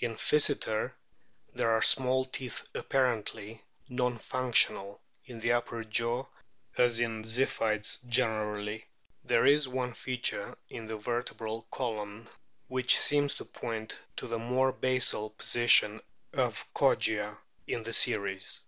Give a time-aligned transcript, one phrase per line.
[0.00, 0.92] In Physeter
[1.54, 6.26] there are small teeth apparently non functional in the upper jaw
[6.76, 8.84] as in the Ziphiids generally.
[9.24, 12.28] There is one feature in the vertebral column
[12.68, 16.02] which seems to point to the more basal position
[16.34, 18.60] of Kogia in the series.